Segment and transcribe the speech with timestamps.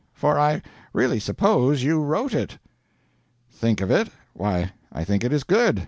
[0.15, 0.63] for I
[0.93, 2.57] really suppose you wrote it?"
[3.51, 4.07] "Think of it?
[4.33, 5.79] Why, I think it is good.